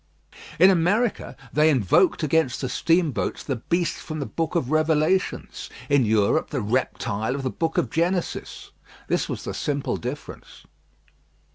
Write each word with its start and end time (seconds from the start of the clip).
In 0.57 0.71
America, 0.71 1.35
they 1.53 1.69
invoked 1.69 2.23
against 2.23 2.59
the 2.61 2.69
steamboats 2.69 3.43
the 3.43 3.57
beast 3.57 3.97
from 3.97 4.19
the 4.19 4.25
book 4.25 4.55
of 4.55 4.71
Revelation; 4.71 5.47
in 5.89 6.05
Europe, 6.07 6.49
the 6.49 6.59
reptile 6.59 7.35
of 7.35 7.43
the 7.43 7.51
book 7.51 7.77
of 7.77 7.91
Genesis. 7.91 8.71
This 9.09 9.29
was 9.29 9.43
the 9.43 9.53
simple 9.53 9.97
difference. 9.97 10.65